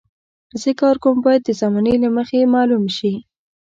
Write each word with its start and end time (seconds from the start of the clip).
زه 0.61 0.71
کار 0.81 0.95
کوم 1.03 1.17
باید 1.25 1.41
د 1.45 1.49
زمانې 1.61 1.95
له 2.03 2.09
مخې 2.17 2.51
معلوم 2.53 2.83
شي. 2.97 3.13